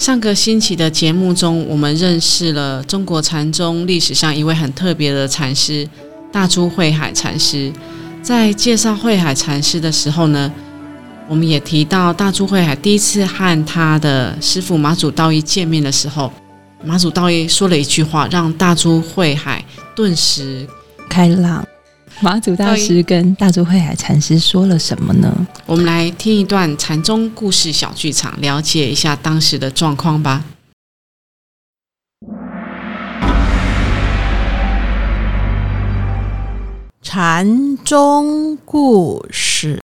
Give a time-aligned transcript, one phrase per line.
[0.00, 5.86] 上个星期的节目中，我们认识了中国禅宗历史上一位很特别的禅师——
[6.32, 7.70] 大珠慧海禅师。
[8.22, 10.50] 在介绍慧海禅师的时候呢，
[11.28, 16.32] 我们也提到大珠慧海第一次和他的师父马祖道一见面的时候，
[16.82, 19.62] 马祖道一说了一句话，让大珠慧海
[19.94, 20.66] 顿时
[21.10, 21.62] 开朗。
[22.22, 25.34] 马祖大师跟大珠慧海禅师说了什么呢？
[25.64, 30.44] 我们来听一段禅宗故事小剧场，了解一下当时的状况吧。
[37.00, 39.80] 禅宗故事：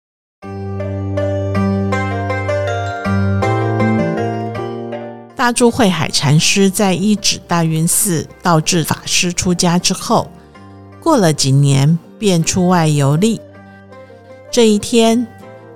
[5.34, 10.30] 大珠慧海禅师在一指大云寺道智法师出家之后，
[11.00, 11.98] 过了几年。
[12.20, 13.40] 便出外游历。
[14.50, 15.26] 这一天，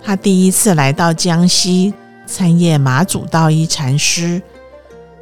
[0.03, 1.95] 他第一次来到江西
[2.27, 4.43] 参谒马祖道一禅师。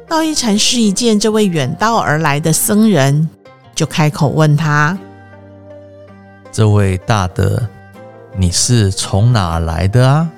[0.05, 3.29] 道一禅师一见这位远道而来的僧人，
[3.73, 4.97] 就开口问他
[6.51, 7.65] ：“这位大德，
[8.37, 10.29] 你是从哪来的啊？”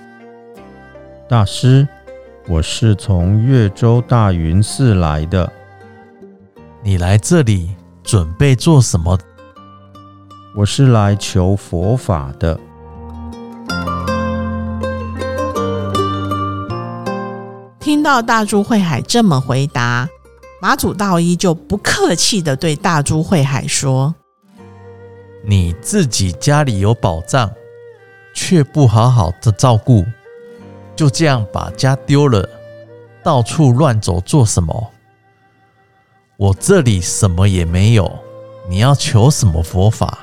[1.28, 1.88] 大师，
[2.48, 5.52] 我是从越州大云寺来的。
[6.84, 7.72] 你来这里
[8.04, 9.18] 准备做什么？
[10.58, 12.58] 我是来求佛法的。
[17.78, 20.08] 听到大珠慧海这么回答，
[20.62, 24.16] 马祖道一就不客气的对大珠慧海说
[25.44, 27.52] ：“你自己家里有宝藏，
[28.34, 30.06] 却不好好的照顾，
[30.96, 32.48] 就这样把家丢了，
[33.22, 34.92] 到处乱走做什么？
[36.38, 38.10] 我这里什么也没有，
[38.70, 40.20] 你要求什么佛法？”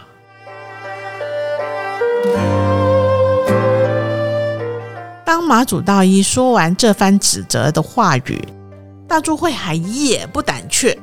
[5.43, 8.41] 当马祖道一说完这番指责的话语，
[9.09, 10.97] 大珠慧海也不胆怯，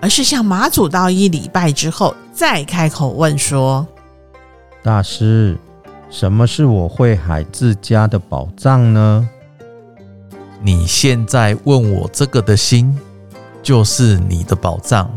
[0.00, 3.86] 而是向马祖道一礼拜之后，再开口问说
[4.82, 5.58] ：“大师，
[6.08, 9.28] 什么是我慧海自家的宝藏呢？
[10.62, 12.98] 你现在问我这个的心，
[13.62, 15.10] 就是你的宝藏。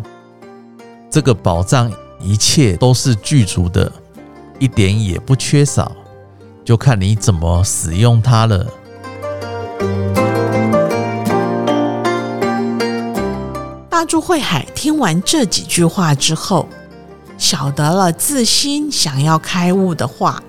[1.09, 3.89] 这个宝藏一切都是具足的。”
[4.59, 5.93] 一点也不缺少，
[6.65, 8.65] 就看你怎么使用它了。
[13.87, 16.67] 大珠慧海听完这几句话之后，
[17.37, 20.41] 晓得了自心想要开悟的话，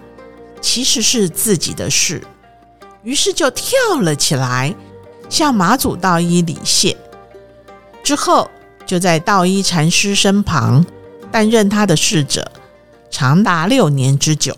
[0.62, 2.22] 其实是自己的事，
[3.02, 4.74] 于是就跳了起来，
[5.28, 6.96] 向马祖道一礼谢。
[8.02, 8.50] 之后，
[8.86, 10.84] 就在道一禅师身旁
[11.30, 12.50] 担任他的侍者。
[13.08, 14.56] 长达六年之久。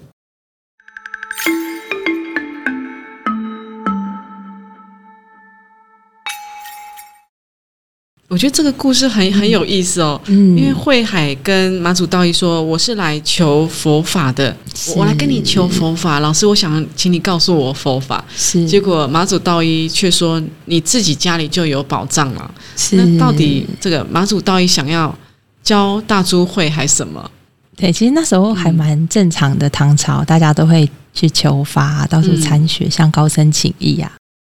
[8.28, 14.54] 我觉得这个故事很很有意思哦，嗯，因为慧海跟马祖道一说：“我是来求佛法的，
[14.94, 18.22] 我来跟你求佛法。”老师，我想请你告诉我佛法。
[18.36, 22.54] 是，结果马祖道一却说：“你自己家里就有宝藏了。”
[22.92, 25.16] 那到底这个马祖道一想要
[25.62, 27.30] 教大珠慧还是什么？
[27.76, 29.70] 对，其实那时候还蛮正常的。
[29.70, 34.12] 唐朝大家都会去求法，到处参学，向高僧请益啊，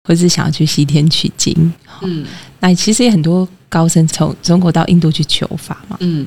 [0.08, 1.54] 或是想要去西天取经。
[2.00, 2.24] 嗯，
[2.60, 5.98] 那其实也很多高僧从中国到印度去求法嘛。
[6.00, 6.26] 嗯，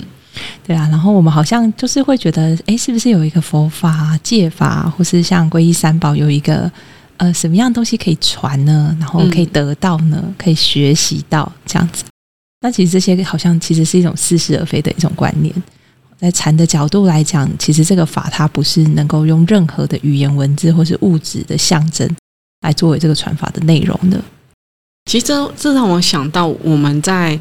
[0.63, 0.87] 对啊。
[0.91, 6.71] 然后我们好像就是会觉得，哎，是不是有一个佛法、戒法，或是像皈依三宝有一个
[7.17, 8.95] 呃什么样东西可以传呢？
[8.99, 10.23] 然后可以得到呢？
[10.37, 12.03] 可以学习到这样子？
[12.61, 15.51] 那其实这些好像其实是一种似是而非的一种观念。
[16.19, 22.07] 在禅的角度来讲，其实这个法它不是能够用任何的语言文字或是物质的象征
[22.61, 24.19] 来作为这个传法的内容的。
[25.05, 27.39] 其实这这让我想到我们在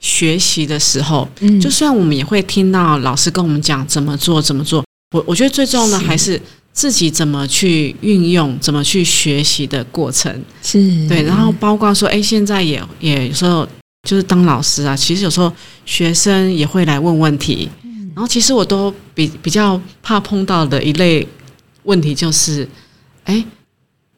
[0.00, 4.84] 学习的时候，嗯，就虽然我们也会听到老师跟我们讲怎么做怎么做，
[5.14, 6.40] 我我觉得最重要的还是
[6.72, 10.42] 自己怎么去运用、怎么去学习的过程。
[10.62, 13.68] 是对，然后包括说，哎，现在也也有时候
[14.08, 15.52] 就是当老师啊，其实有时候
[15.84, 17.68] 学生也会来问问题。
[18.14, 21.26] 然后其实我都比比较怕碰到的一类
[21.84, 22.68] 问题就是，
[23.24, 23.42] 哎，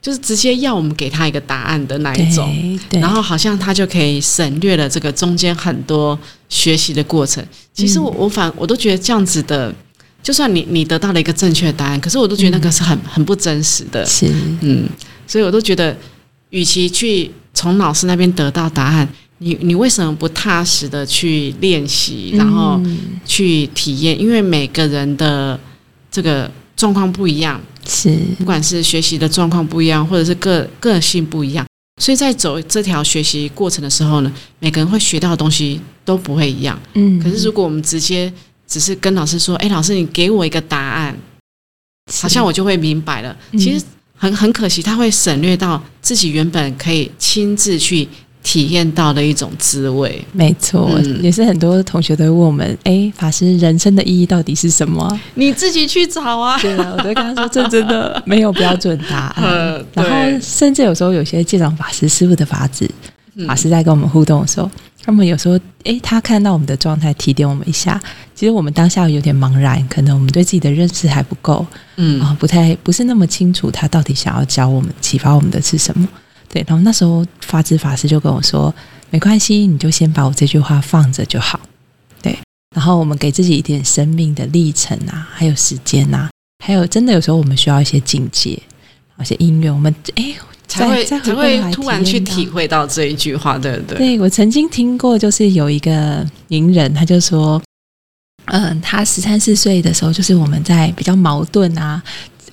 [0.04, 6.18] 就是直接要我们给他一个答案的那一种，然后好像他就可以省略了这个中间很多
[6.50, 7.42] 学习的过程。
[7.72, 9.74] 其实我我反我都觉得这样子的，
[10.22, 14.04] 就算你你得到了一个正确的答案，可是我都觉得那个是很很不真实的。
[14.04, 14.30] 是，
[14.60, 14.86] 嗯，
[15.26, 15.96] 所以我都觉得，
[16.50, 19.08] 与其去从老师那边得到答案，
[19.38, 22.78] 你你为什么不踏实的去练习，然后
[23.24, 24.20] 去体验？
[24.20, 25.58] 因为每个人的
[26.10, 27.60] 这个状况不一样。
[27.86, 31.66] 是，不管是学习的状况不一样，或者是个个性不一样，
[32.00, 36.80] 所以在走这条学习过程的时候呢，每个人会学到的东西都不会一样。
[36.94, 38.32] 嗯，可是如果我们直接
[38.66, 41.14] 只是跟老师说：“哎，老师，你给我一个答案，
[42.22, 43.84] 好像我就会明白了。”其实
[44.16, 48.08] 很很可惜，他会省略到自己原本可以亲自去。
[48.44, 50.90] 体验到的一种滋味，没错，
[51.22, 56.56] 也是很多同学都问我们：“哎，法师，人生的意义到底是什么？”你自己去找啊！
[56.60, 59.42] 对啊，我都跟他说：“这真的没有标准答案。
[59.94, 62.88] ”然后，甚至有时候有些戒长法师师傅的法子，
[63.48, 64.70] 法师在跟我们互动的时候，
[65.02, 67.98] 他们有时候诶，他看到我们的状态，提点我们一下。
[68.34, 76.06] 其实我们当下有点茫然，可能我们对自己的认识还不够，嗯啊，不太不是那么清楚，他到底想要教我们、启发我们的是什么。
[76.54, 78.72] 对，然后那时候法智法师就跟我说
[79.10, 81.58] ：“没关系，你就先把我这句话放着就好。”
[82.22, 82.38] 对，
[82.76, 86.30] 然后我们给自己一点生命的历程啊，还有时间啊，
[86.64, 88.50] 还有真的有时候我们需要一些境界，
[89.20, 90.32] 一些音乐，我们哎
[90.68, 93.98] 才会才会突然去体会到这一句话，对不对？
[93.98, 97.60] 对我曾经听过，就是有一个名人，他就说
[98.46, 102.00] ：“嗯，他十三四岁的时候，就是我们在比较矛盾啊。”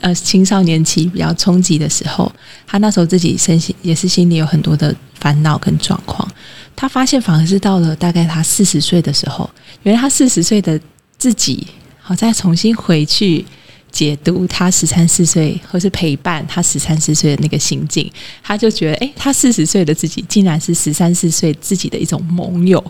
[0.02, 2.32] 呃，青少年期比较冲击的时候，
[2.66, 6.28] 他那时候自己身心也是心里有很多的烦恼跟状况。
[6.76, 9.50] 他发现反而是到了大概他四十岁的时候，
[9.84, 10.80] 原来他四十岁的
[11.20, 11.68] 自己，
[12.00, 13.46] 好再重新回去
[13.92, 18.12] 解读他十三四岁，或是陪伴他十三四岁的那个心境，
[18.42, 22.84] 他就觉得，哎，他四十岁的自己竟然是十三四岁自己的一种盟友。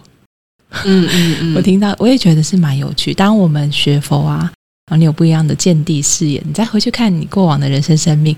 [0.85, 3.13] 嗯嗯嗯，我听到我也觉得是蛮有趣。
[3.13, 4.49] 当我们学佛啊。
[4.91, 8.35] 然后你有不一样的见地视野，你再回去看你过往的人生生命，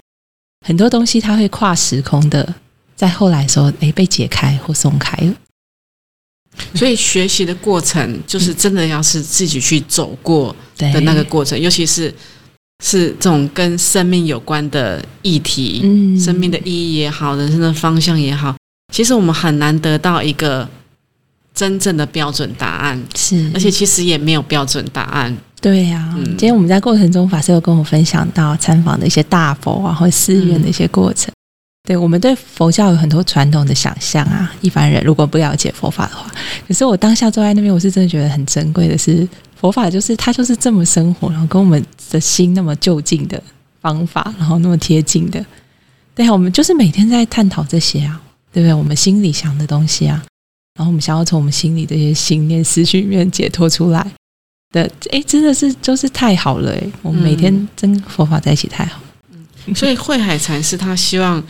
[0.63, 2.53] 很多东西它会跨时空的，
[2.95, 5.33] 在后来说，哎，被解开或松开了。
[6.75, 12.13] 所以学习的过程，就是真的要是自己去走过的那个过程，尤其是
[12.83, 18.55] 是这种跟生命有关的议题，嗯，生命的意义也好，人生的方向也好，
[18.93, 20.69] 其实我们很难得到一个
[21.53, 25.35] 真正的标准答案，是，而且其实也没有标准答案。
[25.61, 31.31] 对呀，今天我们在过程中，法师有跟我分享到参访的一些大佛啊，或寺院的一些过程。
[31.85, 36.31] 对我们对佛教有很多传统的想象啊，一般人如果不了解佛法的话，
[36.67, 43.41] 可是我当下坐在那边，我是真的觉得很珍贵的是，佛法就是它就是这么生活，然后跟我们的心那么就近的
[43.81, 45.45] 方法，然后那么贴近的。
[46.15, 48.21] 对啊，我们就是每天在探讨这些啊，
[48.51, 48.73] 对不对？
[48.73, 50.23] 我们心里想的东西啊，
[50.75, 54.05] 然后我们想要从我们心里这些信念、思绪里面解脱出来。
[54.71, 56.83] 的哎，真的是就是太好了哎！
[57.03, 58.99] 我们每天跟佛法在一起太好。
[59.31, 61.41] 嗯，所以慧海禅师他希望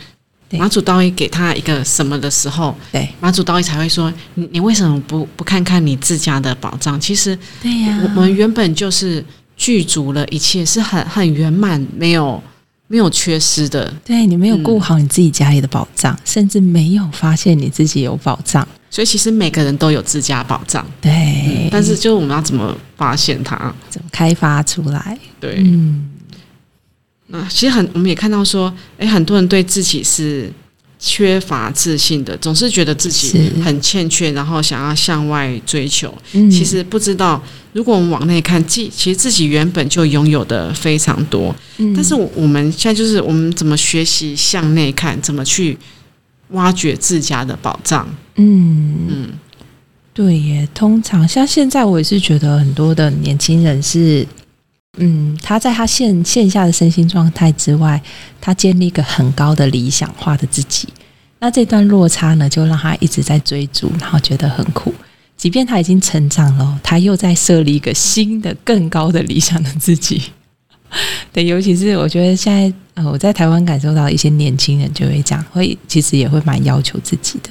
[0.50, 7.00] 马祖道一给他一个什么的时候，对马祖道一才会说：“你你为什么不不看看你自家的宝藏？
[7.00, 9.24] 其实，对呀，我们原本就是
[9.56, 12.40] 具足了一切，是很很圆满，没有
[12.88, 13.90] 没有缺失的。
[14.04, 21.68] 对你没有顾好你自己家里的宝藏，甚至没有发现你自己有宝藏。”所以其实每个人都有自家宝藏，对。
[21.68, 25.18] 但是就我们要怎么发现它，怎么开发出来？
[25.40, 26.08] 对，嗯。
[27.26, 30.48] 那其实很，我们也看到说，哎，很多人对自己是
[31.00, 36.16] 缺乏自信的，总是觉得自己很欠缺，然后想要向外追求。
[36.30, 36.48] 嗯。
[36.48, 41.52] 其实不知道，如果我们往内看，自其实自己原本就拥有的非常多。
[41.78, 41.92] 嗯。
[41.96, 45.76] 但是我们现在就是我们怎么学习向内看，怎么去。
[46.54, 48.08] 挖掘自家的宝藏。
[48.36, 49.28] 嗯嗯，
[50.12, 50.68] 对耶。
[50.74, 54.26] 通常像现在，我也是觉得很多的年轻人是，
[54.96, 58.02] 嗯，他在他线线下的身心状态之外，
[58.40, 60.88] 他建立一个很高的理想化的自己。
[61.38, 64.94] 那这段落差呢，就让他一直在追逐，然后觉得很苦。
[65.36, 70.22] 即便他已经成长了，他又在设立一个新的、更高的理想的自己。
[71.32, 77.50] 对，尤其是我觉得现在，呃，我在台湾感受到一些年轻人就会这样，会其实也会蛮要求自己的。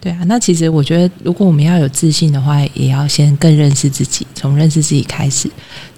[0.00, 5.48] 对啊，那其实我觉得，如果我们要有自信的话，也要先更认识自己，从认识自己开始，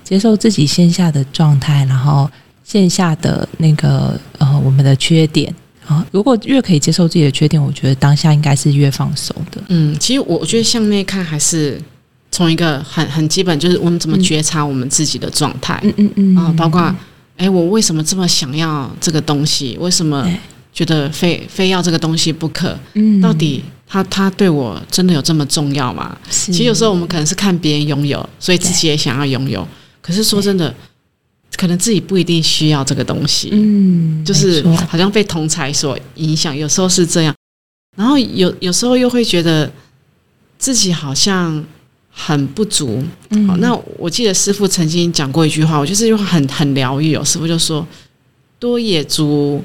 [0.04, 2.30] 接受自己线下的状态，然后
[2.62, 5.52] 线下的那个呃我们的缺点
[5.86, 6.06] 啊。
[6.12, 9.60] 如果越可以接受自己的缺点，我觉得当下应该是越放松的。
[9.68, 11.80] 嗯，其实我觉得向内看还是。
[12.36, 16.94] 从一个很很基本，就是我们怎么觉察我们自己的状态，嗯嗯嗯，啊，包括
[17.38, 19.74] 哎，我为什么这么想要这个东西？
[19.80, 20.30] 为什么
[20.70, 22.78] 觉得非非要这个东西不可？
[22.92, 26.14] 嗯，到底他他对我真的有这么重要吗？
[26.28, 29.66] 其实有时候我们可能是看别人拥有，所以自己也想要拥有。
[30.02, 30.74] 可是说真的，
[31.56, 33.48] 可能自己不一定需要这个东西。
[33.52, 37.34] 嗯，就是好像被同才所影响，有时候是这样。
[37.96, 39.72] 然后有有时候又会觉得
[40.58, 41.64] 自己好像。
[42.18, 43.04] 很不足，
[43.46, 47.22] 好，那我记得师傅曾经讲过一句话，我就是又很很疗愈哦。
[47.22, 47.86] 师傅就说
[48.58, 49.62] ：“多野足，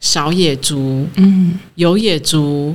[0.00, 2.74] 少野足，嗯，有野足，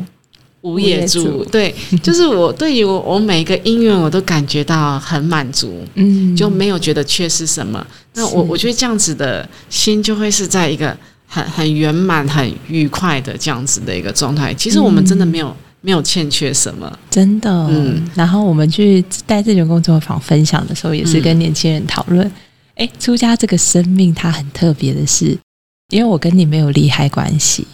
[0.62, 7.86] 无也足。”对，就是我对于我我每一个音乐，我都感觉到很满足，嗯，就没有觉得缺失什么。
[8.13, 14.53] 那我我觉得这样子的心，就会是在一个很很圆满、很愉快的这样子的一个状态。
[14.53, 15.53] 其实我们真的没有。
[15.86, 17.51] 没有欠缺什么，真的。
[17.70, 22.30] 嗯，然后我们去带这种工作坊分享的时候，也是跟年轻人讨论。
[22.74, 25.38] 哎，出家这个生命，它很特别的是，
[25.92, 27.68] 因为我跟你没有利害关系，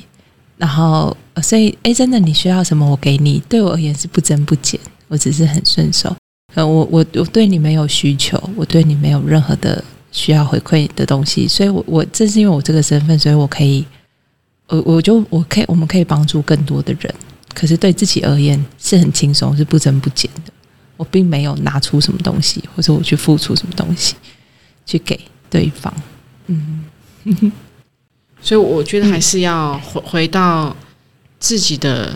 [0.58, 3.42] 然后所以，哎，真的你需要什么，我给你。
[3.48, 4.78] 对我而言是不增不减，
[5.08, 6.14] 我只是很顺手。
[6.54, 13.86] 呃，我我我对你没有需求，我对你没有任何的需要回馈的东西，所以，我我正是因为我这个身份，所以我可以，
[14.68, 17.16] 我我就我可以，我们可以帮助更多的人。
[17.54, 20.52] 可是对自己而言是很轻松，是不增不减的。
[20.98, 24.16] 我并没有拿出什么东西，或者我去付出什么东西
[24.86, 25.94] 去给对方。
[26.48, 26.86] 嗯，
[28.42, 30.76] 所以我觉得还是要回回到
[31.40, 32.16] 自己的。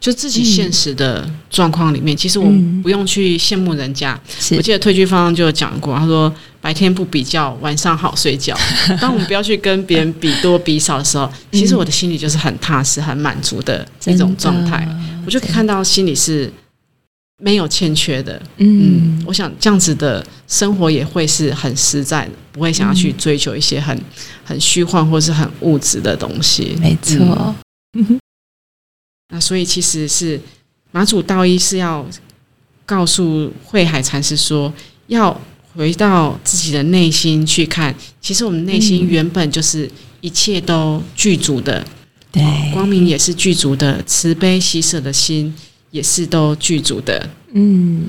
[0.00, 4.18] 就自己现实的状况里面，其实我们不用去羡慕人家。
[4.52, 8.56] 我记得退居方就有讲过，他说白天不比较，晚上好睡觉。
[9.00, 14.88] 当我们不要去跟别人比多比少的时候，其实我的心里就是很踏实、很满足的一种状态。
[15.26, 16.50] 我就可以看到心里是
[17.42, 18.40] 没有欠缺的。
[18.58, 24.00] 嗯，我想这样子的生活也会是很实在的，不会想要去追求一些很
[24.44, 26.76] 很虚幻或是很物质的东西。
[26.80, 27.54] 没错。
[29.30, 30.40] 那所以其实是
[30.90, 32.04] 马祖道一是要
[32.86, 34.72] 告诉慧海禅师说，
[35.08, 35.38] 要
[35.74, 39.90] 回到自己的内心去看，其实我们内心原本就是
[40.22, 41.86] 一切都具足的，
[42.32, 42.42] 对，
[42.72, 45.54] 光明也是具足的，慈悲喜舍的心
[45.90, 47.28] 也是都具足的。
[47.52, 48.06] 嗯，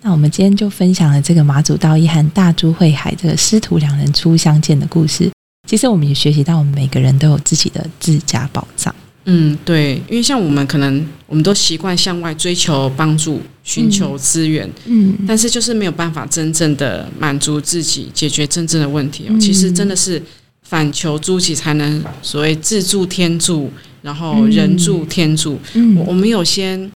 [0.00, 5.28] 那我们今天就分享了这个马祖道一和大珠慧海这个师徒两人初相见的故事。
[5.68, 8.94] 其实我们也学习到，我们每个人都有自己的自家宝藏。
[9.30, 19.36] 嗯，对，因为像我们可能我们都习惯向外追求帮助、寻求资源，嗯，但是就是没有办法真正的满足自己，解决真正的问题哦。
[19.38, 20.22] 其实真的是
[20.62, 23.70] 反求诸己，才能所谓自助天助，
[24.00, 25.58] 然后人助天助。
[25.74, 26.90] 嗯，我们有先。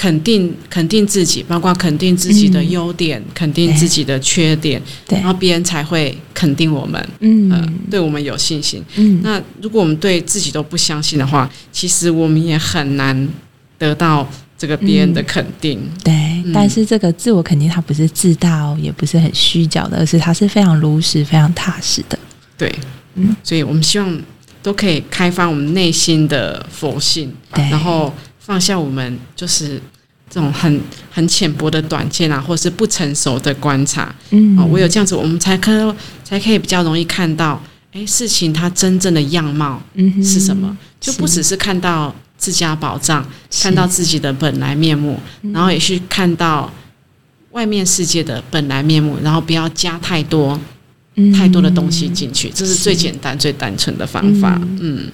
[0.00, 4.80] 肯定肯定自己，包括肯定自己的优点，肯定自己的缺点，
[5.10, 8.82] 然后别人才会肯定我们，嗯，对我们有信心。
[8.96, 13.28] 嗯，那如果我们对自己都不相信的话，其实我们也很难
[13.76, 14.26] 得到
[14.56, 15.78] 这个别人的肯定。
[16.02, 22.18] 对，但是这个自我肯定，它不是自大哦，也不是很虚假的，而是它是非常如实、非常踏实的。
[22.56, 22.74] 对，
[23.16, 24.18] 嗯，所以我们希望
[24.62, 28.10] 都可以开发我们内心的佛性，然后。
[28.40, 29.80] 放下我们就是
[30.28, 30.80] 这种很
[31.10, 35.94] 很浅薄的短见啊，或是不成熟的观察，嗯，哦，唯有这样子，我们才可
[36.24, 39.82] 才可以比较容易看到，哎，事情它真正的样貌
[40.22, 43.24] 是什么，就不只是看到自家宝藏，
[43.60, 45.20] 看到自己的本来面目，
[45.52, 46.72] 然后也去看到
[47.50, 50.58] 外面世界的本来面目，然后不要加太多
[51.36, 55.10] 太多的东西进去，这是最简单最单纯的方法，嗯。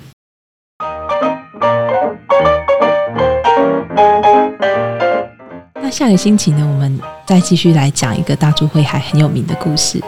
[5.87, 10.02] 那下个星期呢，我们再继续来讲一个大珠会海很有名的故事。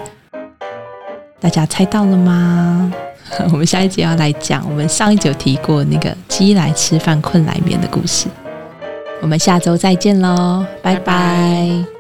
[1.38, 2.92] 大家猜到了吗？
[3.52, 8.26] 我们下一集要来讲我们上一集有提过那个鸡来吃饭困来眠的故事。
[9.22, 11.97] 我们下周再见喽，拜拜。